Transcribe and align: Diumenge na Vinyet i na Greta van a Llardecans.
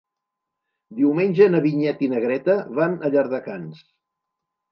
Diumenge 1.01 1.49
na 1.55 1.59
Vinyet 1.65 2.01
i 2.07 2.09
na 2.15 2.23
Greta 2.25 2.55
van 2.79 2.95
a 2.97 3.11
Llardecans. 3.17 3.85